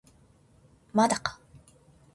[0.93, 1.39] まだか